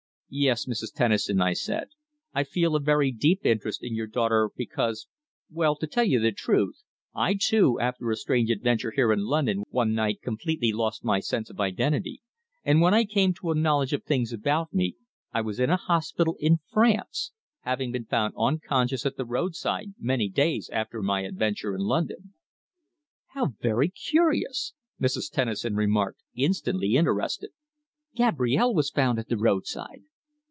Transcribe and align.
"Yes, 0.33 0.65
Mrs. 0.65 0.93
Tennison," 0.93 1.41
I 1.41 1.51
said. 1.51 1.89
"I 2.33 2.45
feel 2.45 2.73
a 2.73 2.79
very 2.79 3.11
deep 3.11 3.45
interest 3.45 3.83
in 3.83 3.95
your 3.95 4.07
daughter 4.07 4.49
because 4.55 5.07
well, 5.51 5.75
to 5.75 5.85
tell 5.85 6.05
you 6.05 6.21
the 6.21 6.31
truth, 6.31 6.83
I, 7.13 7.33
too, 7.37 7.81
after 7.81 8.09
a 8.09 8.15
strange 8.15 8.49
adventure 8.49 8.91
here 8.95 9.11
in 9.11 9.25
London 9.25 9.63
one 9.71 9.93
night 9.93 10.21
completely 10.21 10.71
lost 10.71 11.03
my 11.03 11.19
sense 11.19 11.49
of 11.49 11.59
identity, 11.59 12.21
and 12.63 12.79
when 12.79 12.93
I 12.93 13.03
came 13.03 13.33
to 13.33 13.51
a 13.51 13.55
knowledge 13.55 13.91
of 13.91 14.05
things 14.05 14.31
about 14.31 14.73
me 14.73 14.95
I 15.33 15.41
was 15.41 15.59
in 15.59 15.69
a 15.69 15.75
hospital 15.75 16.37
in 16.39 16.59
France, 16.71 17.33
having 17.63 17.91
been 17.91 18.05
found 18.05 18.33
unconscious 18.37 19.05
at 19.05 19.17
the 19.17 19.25
roadside 19.25 19.95
many 19.99 20.29
days 20.29 20.69
after 20.71 21.01
my 21.03 21.23
adventure 21.23 21.75
in 21.75 21.81
London." 21.81 22.35
"How 23.33 23.47
very 23.59 23.89
curious!" 23.89 24.71
Mrs. 24.97 25.29
Tennison 25.29 25.75
remarked, 25.75 26.21
instantly 26.33 26.95
interested. 26.95 27.49
"Gabrielle 28.15 28.73
was 28.73 28.89
found 28.89 29.19
at 29.19 29.27
the 29.27 29.37
roadside. 29.37 30.03